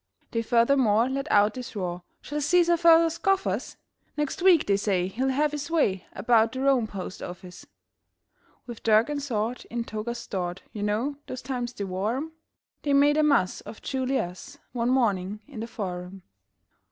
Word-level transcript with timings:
They 0.31 0.41
furthermore 0.41 1.07
let 1.09 1.31
out 1.31 1.53
this 1.53 1.75
roar: 1.75 2.01
"Shall 2.21 2.39
Cæsar 2.39 2.75
further 2.79 3.11
scoff 3.11 3.45
us? 3.45 3.77
Next 4.17 4.41
week, 4.41 4.65
they 4.65 4.75
say, 4.77 5.05
he'll 5.05 5.29
have 5.29 5.51
his 5.51 5.69
way 5.69 6.07
About 6.13 6.51
the 6.53 6.61
Rome 6.61 6.87
postoffice." 6.87 7.67
With 8.65 8.81
dirk 8.81 9.11
and 9.11 9.21
sword 9.21 9.63
in 9.69 9.83
togas 9.83 10.17
stored 10.17 10.63
You 10.73 10.81
know 10.81 11.17
those 11.27 11.43
times 11.43 11.73
they 11.73 11.83
wore 11.83 12.17
'em 12.17 12.31
They 12.81 12.93
made 12.93 13.17
a 13.17 13.21
muss 13.21 13.61
of 13.61 13.83
Ju 13.83 14.03
li 14.03 14.17
us 14.17 14.57
One 14.71 14.89
morning 14.89 15.41
in 15.47 15.59
the 15.59 15.67
Forum. 15.67 16.23